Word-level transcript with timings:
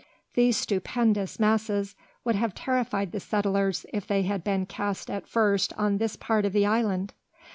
These 0.33 0.57
stupendous 0.57 1.39
masses 1.39 1.95
would 2.23 2.33
have 2.33 2.55
terrified 2.55 3.11
the 3.11 3.19
settlers 3.19 3.85
if 3.93 4.07
they 4.07 4.23
had 4.23 4.43
been 4.43 4.65
cast 4.65 5.11
at 5.11 5.27
first 5.27 5.73
on 5.77 5.99
this 5.99 6.15
part 6.15 6.43
of 6.43 6.53
the 6.53 6.65
island! 6.65 7.13